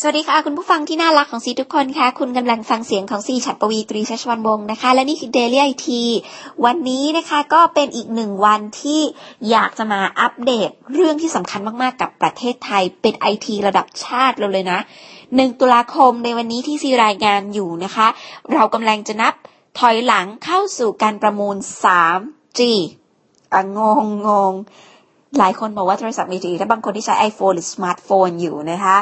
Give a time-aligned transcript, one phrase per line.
[0.00, 5.86] สวัสดีค่ะ คุณผู้ฟังที่น่ารักของซีทุกคนค่ะ คุณกำลังฟังเสียงของซีฉัตรปวีตรีชัชวันวงศ์นะคะ และนี่คือ Daily IT
[6.64, 9.00] วันนี้นะคะก็เป็นอีกหนึ่งวันที่
[9.50, 14.78] อยากจะมาอัปเดตเรื่องที่สำคัญมากๆกับประเทศไทยเป็นไอทีระดับชาติเราเลยนะ
[15.36, 18.06] หนึ่งตุลาคมในวันนี้ที่ซีรายงานอยู่นะคะ
[18.52, 19.34] เรากำลังจะนับ
[19.78, 22.60] ถอยหลังเข้าสู่การประมูล 3G
[23.52, 24.54] อะงงงง
[25.38, 28.96] หลายคนบอกว่าโทรศัพท์มือถือถ้าบางคนที่ใช้ iPhone หรือสมาร์ทโฟนอยู่นะคะ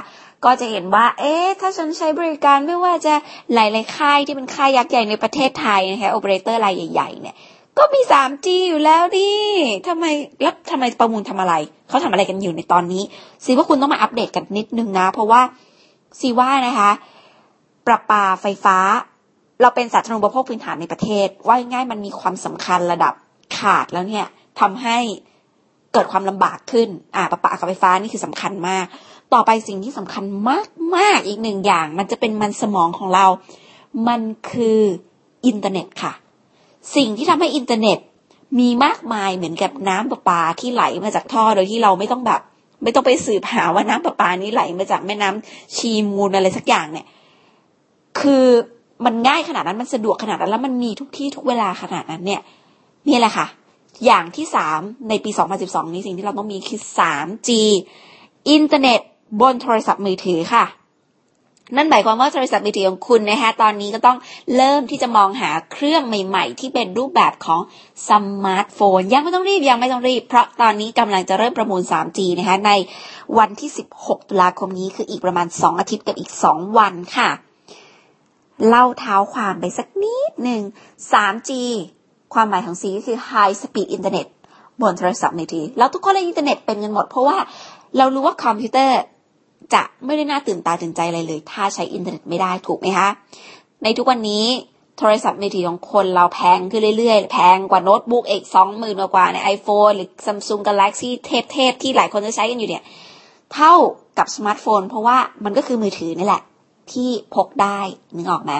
[0.44, 3.14] ก็จะเห็นว่า เอ๊ะ ถ้าฉันใช้บริการไม่ว่าจะ
[3.54, 7.36] หลายๆค่ายที่เป็นค่ายยักษ์ใหญ่ในประเทศไทยนะคะโอเปอเรเตอร์รายใหญ่ๆเนี่ย
[7.78, 9.28] ก็มี 3G อยู่แล้วดิ
[9.88, 10.04] ทำไม
[10.42, 11.54] แล้วทำไมประมูลทำอะไร
[11.88, 13.02] เขาทำอะไรกันอยู่ในตอนนี้
[13.44, 15.40] ซีว่าคุณต้องมาอัปเดตกันนิดนึงนะ เพราะว่า
[16.20, 16.90] ซีว่านะคะ
[17.86, 18.78] ประปาไฟฟ้า
[19.60, 23.14] เราเป็นสาธารณูปโภคพื้นฐานในประเทศ ว่าง่ายมันมีความสำคัญระดับ
[23.58, 24.26] ขาดแล้วเนี่ย
[24.60, 24.98] ทำให้
[25.92, 28.86] เกิดความลำบากขึ้น อ่าประปากับไฟฟ้านี่คือสำคัญมาก
[29.32, 33.26] ต่อไปสิ่งที่สำคัญมากมากอีกหนึ่งอย่าง มันจะเป็นมันสมองของเรา
[34.08, 34.80] มันคือ
[35.46, 36.12] อินเทอร์เน็ตค่ะ
[36.96, 37.98] สิ่งที่ทำให้อินเทอร์เน็ต
[38.58, 42.40] มีมากมายเหมือนกับน้ำประปาที่ไหลมาจากท่อโดยที่เราไม่ต้องแบบ
[42.82, 47.06] ไม่ต้องไปสืบหาว่าน้ำประปานี้ไหลมาจากแม่น้ำชีมูลอะไรสักอย่างเนี่ย
[48.20, 48.44] คือ
[49.04, 52.40] มันง่ายขนาดนั้นมันสะดวกขนาดนั้นแล้วมันมีทุกที่ทุกเวลาขนาดนั้นเนี่ย
[53.08, 53.46] นี่แหละค่ะ
[54.06, 55.30] อย่างที่สามในปี
[55.62, 57.50] 2012 นี้สิ่งที่เราต้องมีคือ 3G
[58.50, 59.00] อินเทอร์เน็ต
[59.40, 60.66] บนโทรศัพท์มือถือค่ะ
[61.76, 64.18] นั่นหมายความว่าโทรศัพท์มือถือของคุณนะคะตอนนี้ก็ต้อง
[64.56, 67.60] เริ่มที่จะมองหาเครื่องใหม่ ๆ ที่เป็นรูปแบบของ
[68.08, 68.10] ส
[68.44, 72.70] มาร์ทโฟน ยังไม่ต้องรีบยังไม่ต้องรีบ เพราะตอนนี้กำลังจะเริ่มประมูล 3G นะคะใน
[73.38, 77.30] วันที่ 16 ตุลาคมนี้คืออีกประมาณ 2 อาทิตย์กับอีก 2 วันค่ะ
[78.68, 80.62] เล่าเท้าความไปสักนิดหนึ่ง
[81.12, 81.50] 3G
[82.34, 84.26] ความหมายของ C ก็คือ High Speed Internet
[84.80, 87.36] บนโทรศัพท์มือถือแล้วทุกคนในอินเทอร์เน็ตเป็นกันหมด เพราะว่า
[87.96, 88.98] เรารู้ว่าคอมพิวเตอร์
[89.74, 93.08] จะไม่ได้น่าตื่นตาตื่นใจอะไรเลย ถ้าใช้อินเทอร์เน็ตไม่ได้ถูกไหมคะ
[93.82, 94.44] ในทุกวันนี้
[94.98, 101.10] โทรศัพท์มือถือของคนเราแพงขึ้นเรื่อยๆ แพงกว่าโน้ตบุ๊กอีกสองหมื่นกว่าใน iPhone หรือ Samsung Galaxy
[101.52, 102.82] เทพๆที่หลายคนจะใช้กันอยู่เนี่ย
[103.54, 103.74] เท่า
[104.18, 106.42] กับสมาร์ทโฟน เพราะว่ามันก็คือมือถือนี่แหละ
[106.92, 107.78] ที่พกได้
[108.16, 108.52] นึกออกไหม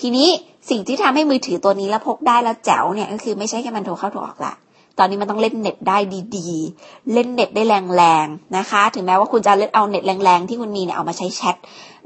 [0.00, 0.28] ทีนี้
[0.70, 4.54] สิ่งที่ทำให้มือถือตัวนี้แล้วพกได้แล้วแจ๋วเนี่ยก็คือไม่ใช่แค่มันโทรเข้าโทรออกละ
[4.98, 5.98] ตอนนี้มันต้องเล่นเน็ตได้
[6.36, 11.56] ดีๆ เล่นเน็ตได้แรงๆนะคะ ถึงแม้ว่าคุณจะเล่นเอาเน็ตแรงๆที่คุณมีเนี่ยเอามาใช้แชท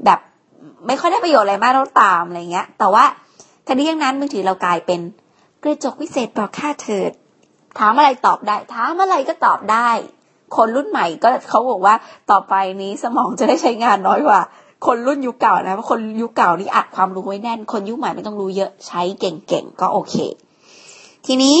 [0.05, 0.19] แบบ
[0.87, 3.05] ไม่ค่อยได้ประโยชน์อะไรมากเราตามอะไรเงี้ย แต่ว่า
[3.65, 4.99] ทั้งนทีอย่างนั้นมือถือเรากลายเป็น
[5.63, 7.11] กระจกวิเศษบอกค่าเถิด
[7.79, 9.89] ถามอะไรตอบได้ ถามอะไรก็ตอบได้
[10.55, 11.95] คนรุ่นใหม่ก็เขาบอกว่า
[12.31, 14.41] ต่อไปนี้สมองจะได้ใช้งานน้อยกว่า
[14.85, 20.15] คนรุ่นยุคเก่านะเพราะคนยุคเก่านี่อัดความรู้ไว้แน่น คนยุคใหม่ไม่ต้องรู้เยอะใช้เก่งๆก็โอเค
[21.25, 21.57] ทีนี้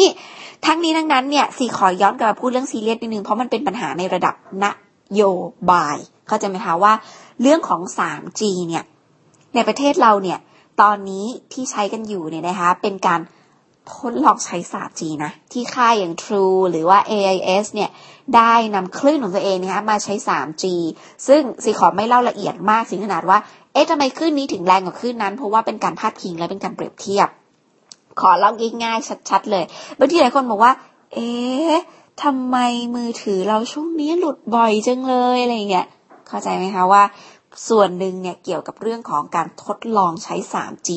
[0.65, 4.65] ทั้งนี้ทั้งนั้นเนี่ยสีขอย้อนกลับมาพูดเรื่องซีเรียสนิดนึงเพราะมันเป็นปัญหาในระดับน
[5.15, 5.23] โย
[5.71, 5.97] บาย
[6.27, 6.93] เข้าใจไหมคะว่า
[7.41, 8.83] เรื่องของ 3G เนี่ย
[9.55, 10.39] ในประเทศเราเนี่ย
[10.81, 13.19] ตอนนี้ที่ใช้กันอยู่เนี่ยนะคะเป็นการ
[13.95, 17.89] ทดลองใช้ 3G นะ ที่ค่ายอย่าง True หรือว่า AIS เนี่ย
[18.35, 20.63] ได้นำคลื่นของตัวเองนะคะมาใช้ 3G
[21.27, 23.39] ซึ่งสีขอไม่เล่าละเอียดมากถึงขนาดว่า
[23.73, 27.27] เอ๊ะทำไมคลื่นนี้ถึงแรงกว่าคลื่นนั้น เพราะว่าเป็นการพาดพิงและเป็นการเปรียบเทียบ
[28.19, 28.51] ขอเล่า
[28.83, 29.63] ง่ายๆชัด ๆ เลย
[29.99, 30.73] บางทีหลายคนบอกว่า
[31.13, 31.75] เอ๊ะ
[32.23, 32.57] ทำไม
[32.95, 35.87] มือถือเราช่วงนี้หลุดบ่อยจังเลยอะไรเงี้ย
[36.27, 37.03] เข้าใจไหมคะว่า
[37.69, 40.89] ส่วนหนึ่งเนี่ยเกี่ยวกับเรื่องของการทดลองใช้ 3G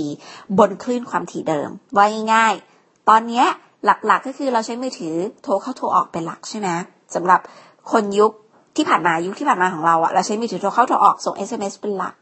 [0.58, 2.71] บนคลื่นความถี่เดิม ว่าง่ายๆ
[3.08, 3.44] ตอนนี้
[3.84, 6.68] หลักๆก็คือเราใช้มือถือโทรเข้าโทรออกเป็นหลักใช่ไหม
[7.14, 7.40] สำหรับ
[7.92, 8.32] คนยุค
[8.76, 12.14] ที่ผ่านมายุคที่ผ่านมาของเราอะเราใช้มือถือโทรเข้าโทรออกส่ง SMS เป็นหลัก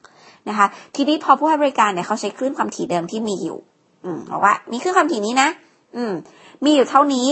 [0.49, 3.59] นะคะ ทีนี้พอผู้ให้บริการเนี่ยเขาใช้คลื่นความถี่เดิมที่มีอยู่
[4.05, 5.49] อืมบอกว่ามีคลื่นความถี่นี้นะ
[5.97, 6.13] อืม
[6.65, 7.27] มีอยู่เท่านี้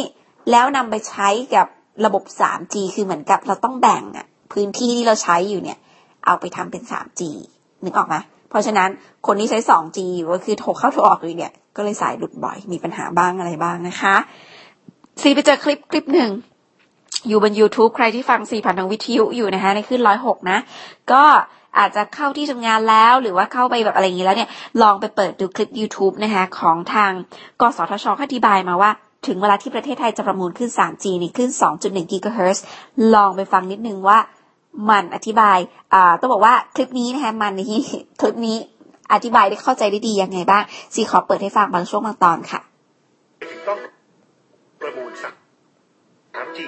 [0.50, 1.66] แล้วนำไปใช้กับ
[2.04, 5.78] ระบบ 3G คือเหมือนกับเราต้องแบ่งอะพื้นที่ที่เราใช้อยู่เนี่ย
[6.26, 7.22] เอาไปทำเป็น 3G
[7.84, 8.16] นึกออกไหม
[8.50, 8.88] เพราะฉะนั้น
[9.26, 14.16] คนที่ใช้ 2G อยู่ก็คือโทรเข้าโทรออกอยู่เนี่ย ก็เลยสายหลุดบ่อย มีปัญหาบ้างอะไรบ้างนะคะ
[15.21, 16.31] ซีไปเจอคลิปคลิปหนึ่ง
[17.28, 20.59] อยู่บน YouTube ใครที่ฟังสี่ผ่านทางวิทยุอยู่นะคะในขึ้นร้อยหกนะ
[21.12, 21.25] ก็
[21.78, 24.51] อาจจะเข้าที่ทำงานแล้วหรือว่าเข้าไปแบบอะไรอย่างนี้แล้วเนี่ย
[24.83, 27.13] ลองไปเปิดดูคลิป YouTube นะคะของทาง
[27.60, 28.91] กสทชอธิบายมาว่า
[29.27, 31.51] ถึงเวลาที่ประเทศไทยจะประมูลขึ้น 3G นี่ขึ้น
[31.81, 32.59] 2.1 GHz
[33.15, 34.19] ลองไปฟังนิดนึงว่า
[34.91, 35.59] มันอธิบาย
[35.95, 37.83] อ่า ต้องบอกว่าคลิปนี้นะคะมันนี้
[38.21, 38.57] คลิปนี้
[39.13, 40.63] อธิบายได้เข้าใจได้ดียังไงบ้าง
[40.95, 42.60] ซีขอเปิดให้ฟังบางช่วงบางตอนค่ะ
[43.69, 43.78] ต้อง
[44.81, 46.59] ประมูล 3G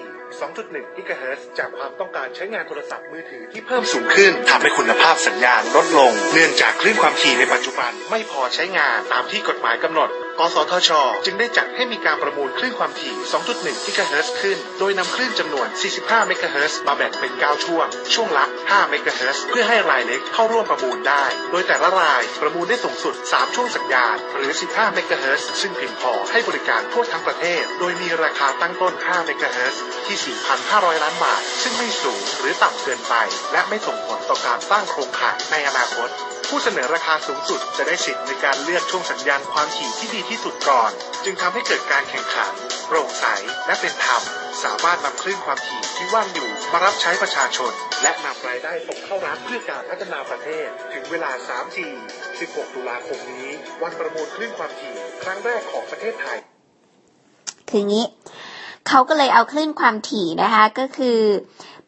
[0.40, 10.10] 2.1 GHz จากความต้องการใช้งานโทรศัพท์มือถือที่เพิ่มสูงขึ้นทำให้คุณภาพสัญญาณลดลง เนื่องจากคลื่นความถี่ในปัจจุบันไม่พอใช้งานตามที่กฎหมายกำหนด
[10.40, 10.90] กสทช
[11.24, 13.14] จึงได้จัดให้มีการประมูลคลื่นความถี่
[13.50, 15.66] 2.1กิกะเฮิรตซ์ขึ้น โดยนำคลื่นจำนวน
[15.98, 29.26] 45 เมกะเฮิรตซ์มาแบ่งเป็น 9 ช่วง ช่วงละ 5 เมกะเฮิรตซ์เพื่อให้รายเล็กเข้าร่วมประมูลได้ โดยแต่ละรายประมูลได้สูงสุด 3 ช่วงสัญญาณ หรือ 15 เมกะเฮิรตซ์ซึ่งเพียงพอให้บริการทั่วทั้งประเทศ โดยมีราคาตั้งต้น 5
[29.26, 33.14] เมกะเฮิรตซ์ที่ 4,500 ล้านบาท ซึ่งไม่สูงหรือต่ำเกินไป
[33.52, 36.10] และไม่ส่งผลต่อการสร้างโครงข่ายในอนาคต
[36.50, 40.90] ผู้เสนอราคาสูงสุดจะได้สิทธิ์ในการเลือกช่วงสัญญาณความถี่ที่ดีที่สุดก่อน
[41.24, 42.52] จึงทำให้เกิดการแข่งขัน
[42.86, 43.24] โปร่งใส
[43.66, 44.22] และเป็นธรรม
[44.64, 51.76] สามารถนำคลื่นความถี่ที่ว่างอยู่มารับใช้ประชาชน และนำรายได้ส่งเข้ารัฐเพื่อการพัฒนาประเทศ ถึงเวลา 3G
[52.28, 53.48] 16 ตุลาคมนี้
[53.82, 56.38] วันประมูลคลื่นความถี่ครั้งแรกของประเทศไทย
[57.70, 58.06] คืองี้
[58.88, 61.20] เขาก็เลยเอาคลื่นความถี่นะคะก็คือ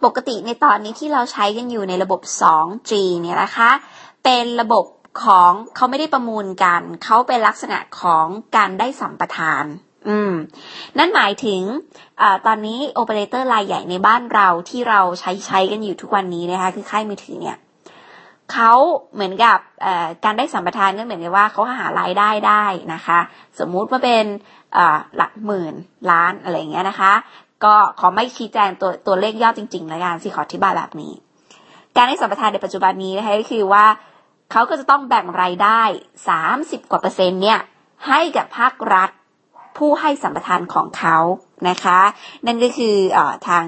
[0.04, 3.70] ปกติในตอนนี้ที่เราใช้กันอยู่ในระบบ 2G เนี่ยนะคะ
[4.24, 4.84] เป็นระบบ
[5.24, 8.26] ของเขาไม่ได้ประมูลกัน เขาเป็นลักษณะของ
[8.56, 9.64] การได้สัมปทาน
[10.08, 10.32] อืม
[10.98, 11.62] นั่นหมายถึง
[12.20, 17.58] อตอนนี้โอเปอเรเตอร์รายใหญ่ในบ้านเราที่เราใช้ใช้กันอยู่ทุกวันนี้นะคะ คือค่ายมือถือเนี่ย
[18.52, 18.72] เขา
[19.14, 19.58] เหมือนกับ
[20.24, 22.64] การได้สัมปทานก็เหมือนกับว่าเขาหารายได้ได้
[22.94, 23.18] นะคะ
[23.58, 24.24] สมมุติว่าเป็น
[25.16, 25.74] หลักหมื่น
[26.10, 27.12] ล้านอะไรเงี้ยนะคะ
[27.64, 31.12] ก็ขอไม่ชี้แจงตัวตัวเลขยอดจริงๆแล้วกันสิขออธิบายแบบนี้
[31.96, 33.84] การได้สัมปทานในปัจจุบันนี้นะคะก็คือว่า
[34.52, 35.82] เขาก็จะต้องแบ่งรายได้
[36.40, 37.60] 30 กว่าเปอร์เซ็นต์เนี่ย
[38.08, 39.10] ให้กับภาครัฐ
[39.78, 41.18] ผู้ให้สัมปทานของเขา
[41.68, 42.00] นะคะ
[42.46, 43.18] นั่นก็คืออ
[43.48, 43.64] ทาง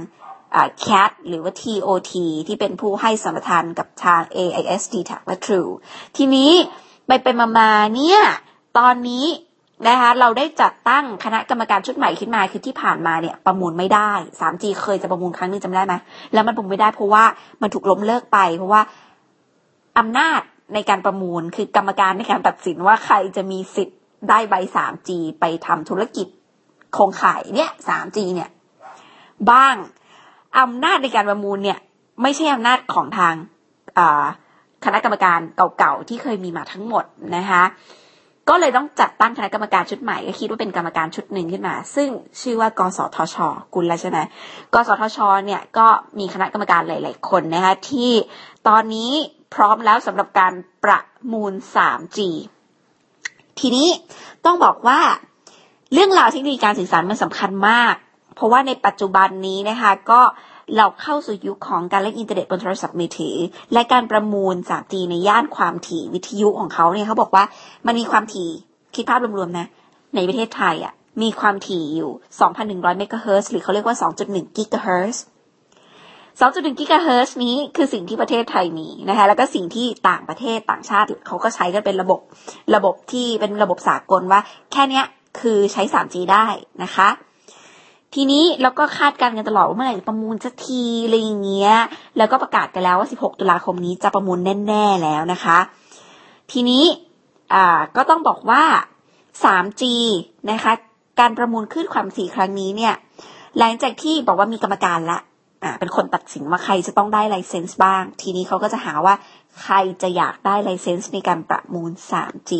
[0.86, 2.12] CAT หรือว่า TOT
[2.46, 5.70] ที่เป็นผู้ให้สัมปทานกับทาง AIS d t a c และ True
[6.16, 6.52] ทีนี้
[7.06, 7.26] ไปไป
[7.58, 8.20] มาๆเนี่ย
[8.78, 9.26] ตอนนี้
[9.88, 15.94] นะคะเราได้จัดตั้งคณะกรรมการชุดใหม่ขึ้นมาคือที่ผ่านมาเนี่ยประมูลไม่ได้ 3G เคยจะประมูลครั้งนึงจำได้ไหม
[16.32, 17.24] แล้วมันประมูลไม่ได้เพราะว่า
[17.62, 18.82] มันถูกล้มเลิกไป เพราะว่า
[19.98, 20.40] อำนาจ
[20.72, 26.26] ในการประมูลคือกรรมการในการตัดสินว่าใครจะมีสิทธิ์ได้ใบ 3G ไปทำธุรกิจ
[26.92, 28.50] โครงข่ายเนี่ย 3G เนี่ย
[29.50, 29.74] บ้าง
[30.60, 31.78] อำนาจในการประมูลเนี่ย
[32.22, 33.34] ไม่ใช่อำนาจของทาง
[34.84, 35.40] คณะกรรมการ
[35.78, 37.04] เก่าๆที่เคยมีมาทั้งหมด
[37.36, 37.62] นะคะ
[38.48, 42.08] ก็เลยต้องจัดตั้งคณะกรรมการชุดใหม่ก็คิดว่าเป็นกรรมการชุดหนึ่งขึ้นมา ซึ่ง
[42.40, 43.36] ชื่อว่ากสทช
[43.74, 44.18] กุลใช่ไหม
[44.74, 45.86] กสทช เนี่ยก็
[46.18, 48.12] มีคณะกรรมการหลาย ๆ คนนะคะที่
[48.68, 49.12] ตอนนี้
[49.54, 50.52] พร้อมแล้วสำหรับการ
[50.84, 51.00] ประ
[51.32, 52.18] มูล 3G
[53.60, 53.88] ทีนี้
[54.44, 55.00] ต้องบอกว่า
[55.92, 57.94] เรื่องราวเทคโนโลยีการสื่อสารมันสำคัญมาก
[58.34, 60.20] เพราะว่าในปัจจุบันนี้นะคะก็
[60.76, 63.36] เราเข้าสู่ยุคของการเล่นอินเทอร์เน็ตบนโทรศัพท์มือถือ
[63.72, 67.44] และการประมูล 3G ในย่านความถี่วิทยุของเขาเนี่ยเขาบอกว่า
[67.86, 68.48] มันมีความถี่
[68.94, 69.66] คิดภาพรวมๆนะ
[70.14, 72.10] ในประเทศไทยอะ่ะมีความถี่อยู่
[72.54, 73.96] 2,100 เมกะเฮิรตซ์หรือเขาเรียกว่า
[74.26, 75.24] 2.1 กิกะเฮิรตซ์
[76.40, 82.20] 2.1 กิกะเฮิรตซ์นี้คือสิ่งที่ประเทศไทยมีนะคะ แล้วก็สิ่งที่ต่างประเทศต่างชาติเขาก็ใช้กันเป็นระบบ
[82.74, 84.40] ระบบที่เป็นระบบสากลว่า
[84.72, 85.02] แค่นี้
[85.40, 86.46] คือใช้ 3G ได้
[86.82, 87.08] นะคะ
[88.14, 91.72] ทีนี้เราก็คาดการณ์กันตลอดว่าเมื่อไหร่จะประมูลสักทีอะไรอย่างเงี้ย
[92.16, 95.58] แล้วก็ประกาศกันแล้วว่า 16 ตุลาคมนี้จะประมูลแน่ ๆแล้วนะคะ
[96.52, 96.84] ทีนี้
[97.54, 98.62] อ่าก็ต้องบอกว่า
[99.42, 99.82] 3G
[100.50, 100.72] นะคะ
[101.20, 102.94] การประมูลขึ้นความถี่ครั้งนี้เนี่ย
[103.58, 105.18] หลังจากที่บอกว่ามีกรรมการละ
[105.62, 109.14] อ่าเป็นคนตัดสินว่าใครจะต้องได้ไลเซนส์บ้าง ทีนี้เขาก็จะหาว่า
[109.62, 112.52] ใครจะอยากได้ไลเซนส์ในการประมูล 3G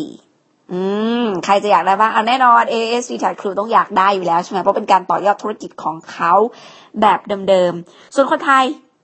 [0.71, 0.81] อื
[1.23, 6.33] ม ใครจะอยากได้บ้างเอาแน่นอน AS v t a c ครูต้องอยากได้อยู่แล้วใช่ไหมเพราะเป็นการต่อยอดธุรกิจของเขา
[7.01, 7.19] แบบ
[7.49, 8.63] เดิมๆ ส่วนคนไทย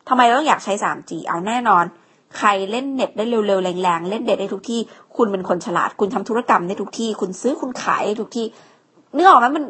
[0.09, 1.83] ทำไมต้องอยากใช้ 3G เอาแน่นอน
[2.37, 4.79] ใครเล่นเน็ตได้เร็วๆ แรงๆ เล่นเน็ตได้ทุกที่
[5.17, 8.45] คุณเป็นคนฉลาด คุณทำธุรกรรมได้ทุกที่ คุณซื้อคุณขายได้ทุกที่
[9.13, 9.63] เนื้อออกไหมมัน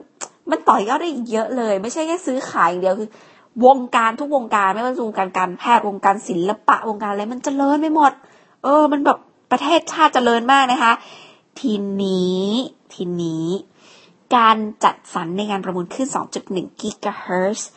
[0.51, 3.09] มันต่อยอดได้เยอะเลย ไม่ใช่แค่ซื้อขายอย่างเดียวคือ
[3.65, 8.11] วงการทุกวงการไม่ว่าจะวงการการแพทย์วงการศิลปะวงการอะไรมันจเจริญไปหมด
[8.63, 9.17] เออ มันแบบ
[9.51, 10.93] ประเทศชาติจเจริญมากนะคะ
[11.61, 12.45] ทีนี้
[12.93, 13.47] ทีนี้
[14.35, 16.07] การจัดสรรในการประมูลขึ้น
[16.43, 17.69] 2.1 กิกะเฮิรตซ์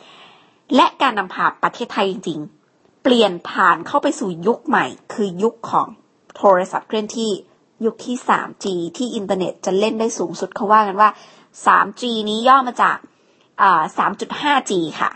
[0.75, 5.89] และการนำพาประเทศไทยจริงๆ เปลี่ยนผ่านเข้าไปสู่ยุคใหม่ คือยุคของ
[6.37, 7.31] โทรศัพท์เคลื่อนที่
[7.85, 11.11] ยุคที่ 3G ที่อินเทอร์เน็ตจะเล่นได้สูงสุดเขาว่ากันว่า
[11.67, 12.97] 3G นี้ย่อมาจาก
[13.99, 15.11] 3.5G ค่ะ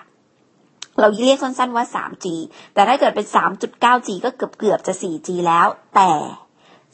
[1.01, 2.27] เราเรียกสั้นๆว่า 3G
[2.75, 6.13] แต่ถ้าเกิดเป็น 3.9G ก็เกือบเกือบจะ 4G แล้ว แต่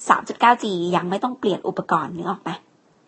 [0.08, 0.64] 3.9G
[0.96, 2.50] ยังไม่ต้องเปลี่ยนอุปกรณ์นึกออกไหม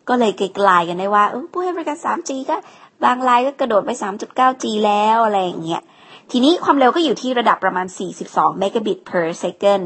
[0.09, 2.57] ก็เลยไกลๆกันได้ว่าผู้ให้บริการ 3G ก็
[3.05, 5.83] บางรายก็กระโดดไป 3.9G แล้วอะไรอย่างเงี้ย
[6.33, 7.87] ทีนี้ความเร็วก็อยู่ที่ระดับประมาณ
[8.25, 9.85] 42 megabit per second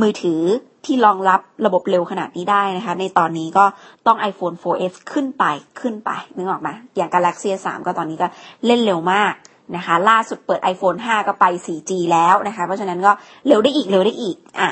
[0.00, 0.42] มือถือ
[0.84, 3.64] ที่รองรับระบบเร็วขนาดนี้ได้นะคะ ในตอนนี้ก็
[4.06, 5.44] ต้อง iPhone 4S ขึ้นไป
[5.80, 8.26] ขึ้นไปนึกออกไหมอย่าง Galaxy 3 ก็ตอนนี้ก็
[8.66, 9.32] เล่นเร็วมาก
[9.76, 13.12] นะคะ ล่าสุดเปิด iPhone 5 ก็ไป 4G แล้วนะคะ เพราะฉะนั้นก็
[13.46, 14.70] เร็วได้อีกเร็วได้อีกอะ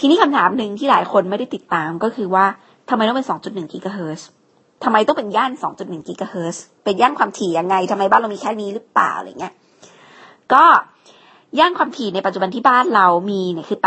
[0.00, 2.44] ทีนี้คำถามหนึ่งที่หลายคนไม่ได้ติดตามก็คือว่า
[2.90, 4.26] ทำไมต้องเป็น 2.1 กิกะเฮิรตซ์
[4.84, 9.54] ทำไมต้องเป็นย่าน 2.1 กิกะเฮิรตซ์เป็นย่านความถี่ยังไงทำไมบ้านเรามีแค่นี้หรือเปล่าอะไรเงี้ย
[10.52, 10.64] ก็
[11.58, 13.78] ย่านความถี่ในปัจจุบันที่บ้านเรามีเนี่ยคือ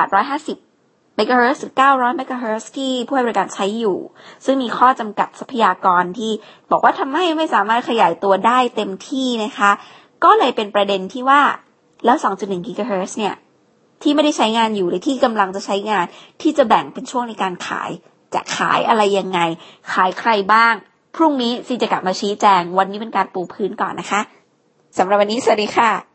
[0.54, 3.98] 850เมกะเฮิรตซ์หรือ900เมกะเฮิรตที่ผู้ให้บริการใช้อยู่
[4.46, 6.32] ซึ่งมีข้อจำกัดทรัพยากรที่
[6.72, 9.72] บอกว่าทำให้ไม่สามารถขยายตัวได้เต็มที่นะคะ
[10.24, 11.42] ก็เลยเป็นประเด็นที่ว่า
[12.06, 13.36] แล้ว 2.1 กิกะเฮิรตเนี่ย
[14.04, 16.06] ที่ไม่ได้ใช้งานอยู่หรือที่กำลังจะใช้งาน
[16.42, 17.90] ที่จะแบ่งเป็นช่วงในการขาย
[18.34, 19.40] จะขายอะไรยังไง
[19.94, 20.74] ขายใครบ้าง
[21.16, 24.22] พรุ่งนี้ซีจะกลับมาชี้แจง วันนี้เป็นการปูพื้นก่อนนะคะ
[24.98, 26.11] สำหรับวันนี้สวัสดีค่ะ